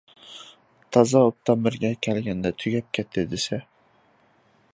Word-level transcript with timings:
تازا 0.95 1.21
ئوبدان 1.27 1.67
يېرىگە 1.67 1.93
كەلگەندە 2.07 2.53
تۈگەپ 2.65 2.89
كەتتى 2.99 3.27
دېسە. 3.35 3.65